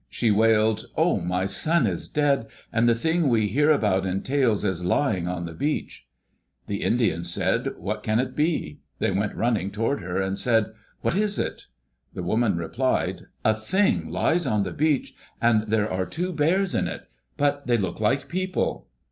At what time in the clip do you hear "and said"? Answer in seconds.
10.19-10.71